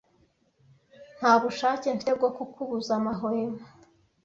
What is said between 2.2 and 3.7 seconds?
kukubuza amahwemo.